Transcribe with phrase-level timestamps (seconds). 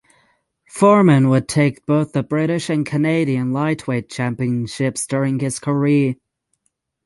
[0.71, 6.15] Foreman would take both the British and Canadian lightweight championships during his career.